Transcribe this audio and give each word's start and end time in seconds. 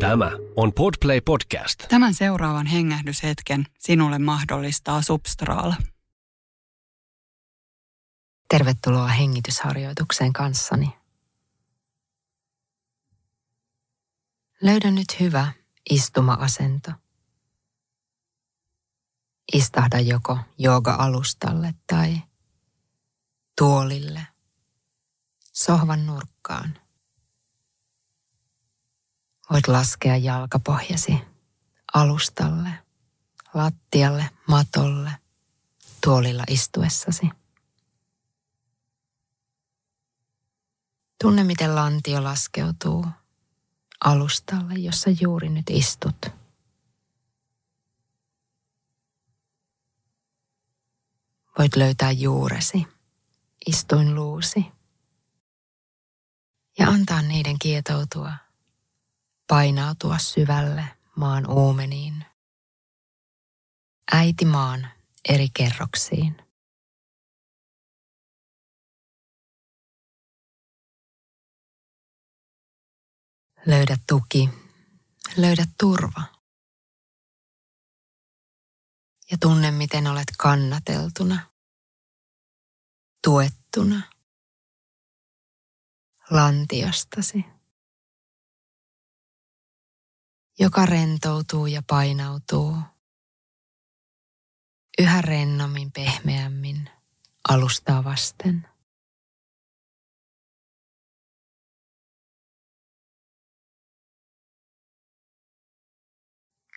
Tämä 0.00 0.30
on 0.56 0.72
Podplay 0.72 1.20
Podcast. 1.20 1.84
Tämän 1.88 2.14
seuraavan 2.14 2.66
hengähdyshetken 2.66 3.64
sinulle 3.78 4.18
mahdollistaa 4.18 5.02
Substraal. 5.02 5.72
Tervetuloa 8.48 9.08
hengitysharjoitukseen 9.08 10.32
kanssani. 10.32 10.88
Löydä 14.62 14.90
nyt 14.90 15.20
hyvä 15.20 15.52
istuma-asento. 15.90 16.90
Istahda 19.52 20.00
joko 20.00 20.38
jooga-alustalle 20.58 21.74
tai 21.86 22.22
tuolille, 23.58 24.26
sohvan 25.52 26.06
nurkkaan. 26.06 26.85
Voit 29.50 29.68
laskea 29.68 30.16
jalkapohjasi 30.16 31.18
alustalle, 31.94 32.70
lattialle, 33.54 34.30
matolle, 34.48 35.10
tuolilla 36.04 36.44
istuessasi. 36.48 37.30
Tunne, 41.22 41.44
miten 41.44 41.74
lantio 41.74 42.24
laskeutuu 42.24 43.06
alustalle, 44.04 44.74
jossa 44.74 45.10
juuri 45.20 45.48
nyt 45.48 45.70
istut. 45.70 46.26
Voit 51.58 51.76
löytää 51.76 52.10
juuresi, 52.10 52.86
istuinluusi 53.66 54.64
ja 56.78 56.88
antaa 56.88 57.22
niiden 57.22 57.58
kietoutua, 57.58 58.32
painautua 59.46 60.18
syvälle 60.18 60.84
maan 61.16 61.50
uumeniin. 61.50 62.24
Äiti 64.12 64.44
maan 64.44 64.88
eri 65.28 65.48
kerroksiin. 65.56 66.36
Löydä 73.66 73.98
tuki, 74.08 74.48
löydä 75.36 75.66
turva. 75.80 76.22
Ja 79.30 79.38
tunne, 79.40 79.70
miten 79.70 80.06
olet 80.06 80.28
kannateltuna, 80.38 81.50
tuettuna 83.24 84.02
lantiostasi, 86.30 87.44
joka 90.58 90.86
rentoutuu 90.86 91.66
ja 91.66 91.82
painautuu 91.86 92.76
yhä 94.98 95.22
rennommin 95.22 95.92
pehmeämmin 95.92 96.90
alustaa 97.48 98.04
vasten. 98.04 98.68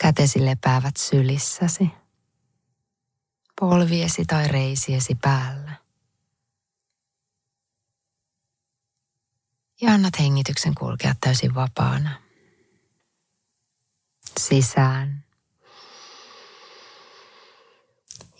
Kätesi 0.00 0.44
lepäävät 0.44 0.96
sylissäsi, 0.96 1.90
polviesi 3.60 4.24
tai 4.24 4.48
reisiesi 4.48 5.14
päällä. 5.14 5.72
Ja 9.80 9.92
annat 9.92 10.18
hengityksen 10.18 10.74
kulkea 10.74 11.14
täysin 11.20 11.54
vapaana. 11.54 12.27
Sisään 14.38 15.24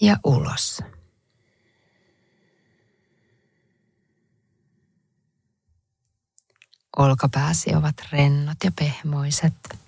ja 0.00 0.16
ulos. 0.24 0.80
Olkapääsi 6.96 7.74
ovat 7.74 7.94
rennot 8.12 8.56
ja 8.64 8.72
pehmoiset 8.78 9.78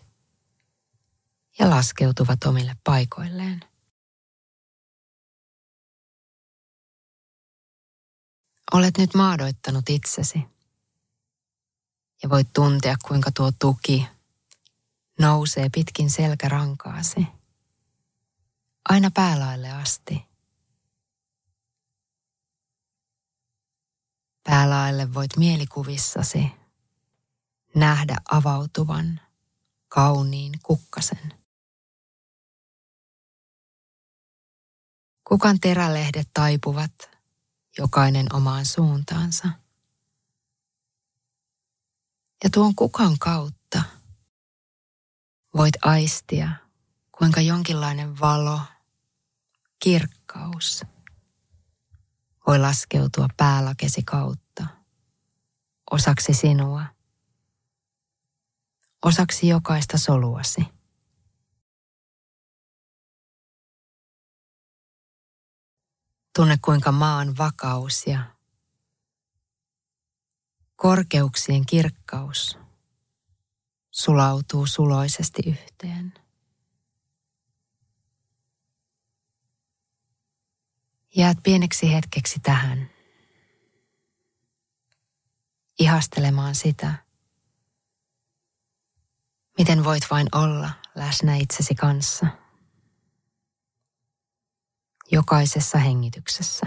ja 1.58 1.70
laskeutuvat 1.70 2.44
omille 2.44 2.76
paikoilleen. 2.84 3.60
Olet 8.72 8.98
nyt 8.98 9.14
maadoittanut 9.14 9.90
itsesi 9.90 10.38
ja 12.22 12.30
voit 12.30 12.48
tuntea, 12.52 12.96
kuinka 13.08 13.30
tuo 13.30 13.52
tuki 13.58 14.08
nousee 15.20 15.68
pitkin 15.74 16.10
selkärankaasi 16.10 17.26
aina 18.88 19.10
päälaille 19.14 19.70
asti. 19.70 20.26
Päälaille 24.44 25.14
voit 25.14 25.36
mielikuvissasi 25.36 26.50
nähdä 27.74 28.16
avautuvan 28.30 29.20
kauniin 29.88 30.52
kukkasen. 30.62 31.34
Kukan 35.24 35.60
terälehdet 35.60 36.28
taipuvat, 36.34 37.10
jokainen 37.78 38.34
omaan 38.34 38.66
suuntaansa. 38.66 39.48
Ja 42.44 42.50
tuon 42.50 42.74
kukan 42.74 43.18
kautta 43.18 43.82
voit 45.56 45.74
aistia, 45.82 46.48
kuinka 47.18 47.40
jonkinlainen 47.40 48.20
valo, 48.20 48.60
kirkkaus 49.78 50.84
voi 52.46 52.58
laskeutua 52.58 53.28
päälakesi 53.36 54.02
kautta 54.02 54.66
osaksi 55.90 56.34
sinua, 56.34 56.84
osaksi 59.02 59.48
jokaista 59.48 59.98
soluasi. 59.98 60.60
Tunne 66.36 66.58
kuinka 66.64 66.92
maan 66.92 67.36
vakaus 67.38 68.06
ja 68.06 68.24
korkeuksien 70.76 71.66
kirkkaus 71.66 72.59
sulautuu 74.04 74.66
suloisesti 74.66 75.42
yhteen. 75.46 76.14
Jäät 81.16 81.38
pieneksi 81.42 81.92
hetkeksi 81.92 82.40
tähän, 82.40 82.90
ihastelemaan 85.78 86.54
sitä, 86.54 86.94
miten 89.58 89.84
voit 89.84 90.02
vain 90.10 90.26
olla 90.32 90.70
läsnä 90.94 91.36
itsesi 91.36 91.74
kanssa– 91.74 92.26
jokaisessa 95.10 95.78
hengityksessä. 95.78 96.66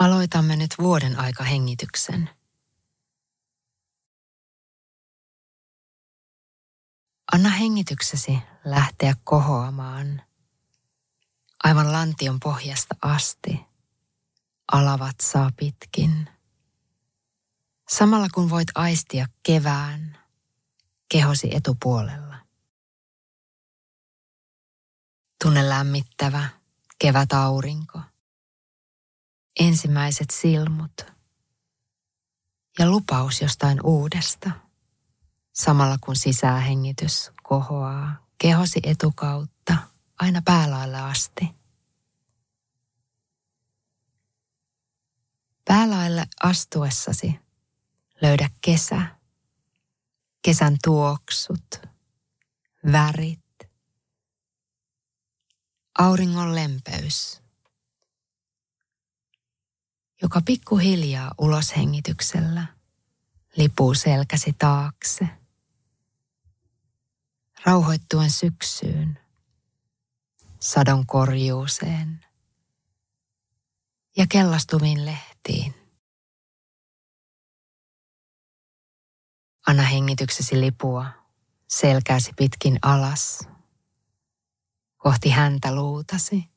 Aloitamme 0.00 0.56
nyt 0.56 0.74
vuoden 0.78 1.18
aika 1.18 1.44
hengityksen. 1.44 2.30
Anna 7.32 7.48
hengityksesi 7.48 8.38
lähteä 8.64 9.14
kohoamaan 9.24 10.22
aivan 11.64 11.92
lantion 11.92 12.40
pohjasta 12.40 12.94
asti, 13.02 13.60
alavat 14.72 15.14
saa 15.22 15.50
pitkin. 15.56 16.28
Samalla 17.88 18.28
kun 18.34 18.50
voit 18.50 18.68
aistia 18.74 19.26
kevään 19.42 20.18
kehosi 21.08 21.56
etupuolella. 21.56 22.36
Tunne 25.44 25.68
lämmittävä 25.68 26.48
kevät 26.98 27.32
aurinko, 27.32 28.00
ensimmäiset 29.60 30.30
silmut 30.30 31.06
ja 32.78 32.90
lupaus 32.90 33.40
jostain 33.42 33.78
uudesta, 33.84 34.50
samalla 35.52 35.98
kun 36.00 36.16
sisähengitys 36.16 37.30
kohoaa 37.42 38.26
kehosi 38.38 38.80
etukautta 38.82 39.76
aina 40.18 40.42
päälaille 40.44 41.00
asti. 41.00 41.48
Päälaille 45.64 46.26
astuessasi 46.42 47.40
löydä 48.22 48.50
kesä, 48.60 49.20
Kesän 50.42 50.76
tuoksut, 50.84 51.82
värit, 52.92 53.58
auringon 55.98 56.54
lempeys, 56.54 57.42
joka 60.22 60.40
pikkuhiljaa 60.44 61.34
uloshengityksellä 61.38 62.66
lipuu 63.56 63.94
selkäsi 63.94 64.52
taakse, 64.58 65.28
rauhoittuen 67.64 68.30
syksyyn, 68.30 69.18
sadon 70.60 71.06
korjuuseen 71.06 72.24
ja 74.16 74.26
kellastuviin 74.28 75.06
lehtiin. 75.06 75.74
Anna 79.66 79.82
hengityksesi 79.82 80.60
lipua 80.60 81.06
selkääsi 81.68 82.32
pitkin 82.36 82.78
alas, 82.82 83.48
kohti 84.96 85.30
häntä 85.30 85.74
luutasi. 85.74 86.50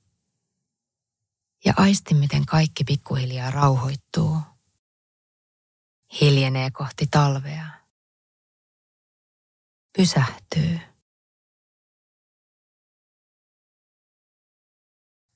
Ja 1.65 1.74
aisti, 1.77 2.13
miten 2.13 2.45
kaikki 2.45 2.83
pikkuhiljaa 2.83 3.51
rauhoittuu. 3.51 4.38
Hiljenee 6.21 6.71
kohti 6.71 7.07
talvea. 7.12 7.65
Pysähtyy. 9.98 10.80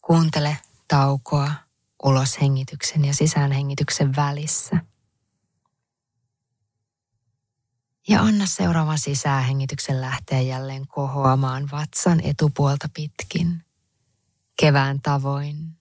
Kuuntele 0.01 0.57
taukoa 0.87 1.51
uloshengityksen 2.03 3.05
ja 3.05 3.13
sisäänhengityksen 3.13 4.15
välissä– 4.15 4.79
Ja 8.09 8.21
anna 8.21 8.45
seuraavan 8.45 8.99
sisäänhengityksen 8.99 10.01
lähteä 10.01 10.41
jälleen 10.41 10.87
kohoamaan 10.87 11.71
vatsan 11.71 12.19
etupuolta 12.23 12.89
pitkin. 12.93 13.63
Kevään 14.59 15.01
tavoin. 15.01 15.76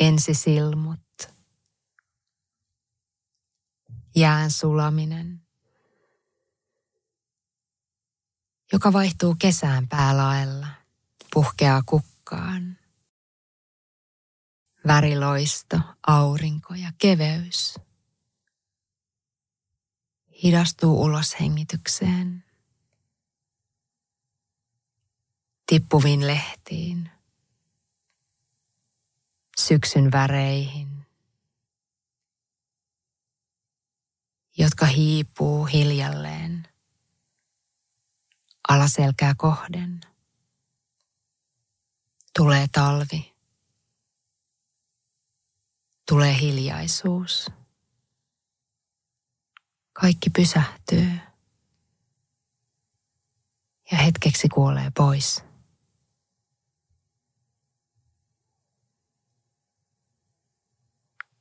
Ensisilmut. 0.00 1.00
Jään 4.16 4.50
sulaminen. 4.50 5.42
Joka 8.72 8.92
vaihtuu 8.92 9.36
kesään 9.38 9.88
päälaella. 9.88 10.66
Puhkeaa 11.34 11.82
kukkaan. 11.86 12.78
Väriloisto, 14.86 15.80
aurinko 16.06 16.74
ja 16.74 16.92
keveys– 16.98 17.74
hidastuu 20.42 21.02
ulos 21.02 21.40
hengitykseen. 21.40 22.44
Tippuviin 25.66 26.26
lehtiin, 26.26 27.10
syksyn 29.60 30.12
väreihin, 30.12 31.06
jotka 34.58 34.86
hiipuu 34.86 35.64
hiljalleen 35.64 36.68
alaselkää 38.68 39.34
kohden. 39.36 40.00
Tulee 42.38 42.66
talvi, 42.72 43.34
tulee 46.08 46.40
hiljaisuus 46.40 47.46
kaikki 50.00 50.30
pysähtyy 50.30 51.18
ja 53.90 53.98
hetkeksi 53.98 54.48
kuolee 54.48 54.92
pois. 54.96 55.45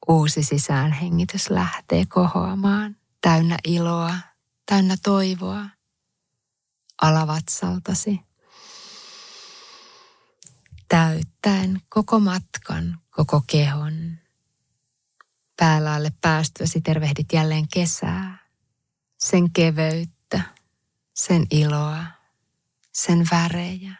Uusi 0.07 0.43
sisäänhengitys 0.43 1.49
lähtee 1.49 2.05
kohoamaan, 2.05 2.95
täynnä 3.21 3.57
iloa, 3.67 4.15
täynnä 4.65 4.95
toivoa, 5.03 5.65
alavatsaltasi. 7.01 8.19
Täyttäen 10.87 11.81
koko 11.89 12.19
matkan, 12.19 12.99
koko 13.09 13.43
kehon. 13.47 14.17
Päälaalle 15.57 16.13
päästyäsi 16.21 16.81
tervehdit 16.81 17.33
jälleen 17.33 17.67
kesää 17.67 18.45
sen 19.17 19.51
keveyttä, 19.51 20.41
sen 21.13 21.45
iloa, 21.51 22.03
sen 22.91 23.27
värejä. 23.31 23.95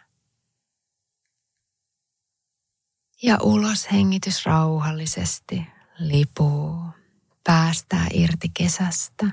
Ja 3.22 3.38
ulos 3.42 3.92
hengitys 3.92 4.46
rauhallisesti 4.46 5.75
lipuu, 5.98 6.82
päästää 7.44 8.06
irti 8.12 8.50
kesästä, 8.54 9.26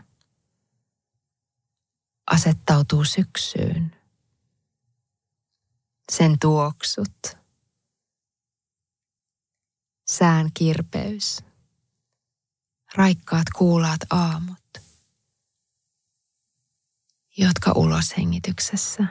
asettautuu 2.31 3.05
syksyyn. 3.05 3.95
Sen 6.11 6.39
tuoksut, 6.41 7.37
sään 10.05 10.49
kirpeys, 10.53 11.43
raikkaat 12.95 13.49
kuulaat 13.57 13.99
aamut 14.09 14.63
jotka 17.37 17.71
uloshengityksessä 17.71 19.03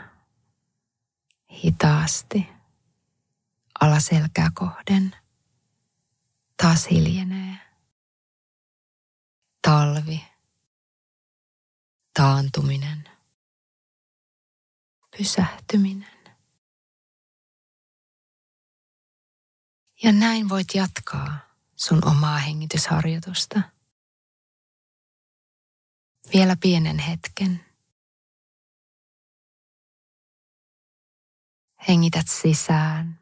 hitaasti 1.50 2.48
alaselkää 3.80 4.50
kohden 4.54 5.16
taas 6.56 6.90
hiljenee. 6.90 7.58
Talvi, 9.62 10.24
taantuminen, 12.14 13.08
pysähtyminen. 15.16 16.22
Ja 20.02 20.12
näin 20.12 20.48
voit 20.48 20.66
jatkaa 20.74 21.38
sun 21.76 22.08
omaa 22.08 22.38
hengitysharjoitusta. 22.38 23.62
Vielä 26.34 26.56
pienen 26.60 26.98
hetken. 26.98 27.64
Hengität 31.88 32.28
sisään. 32.28 33.21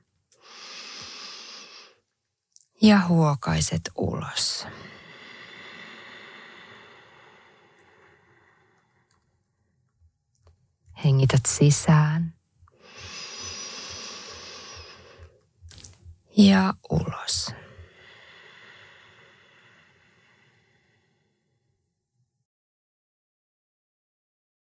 Ja 2.83 3.01
huokaiset 3.09 3.91
ulos. 3.97 4.67
Hengität 11.05 11.47
sisään. 11.47 12.35
Ja 16.37 16.75
ulos. 16.91 17.60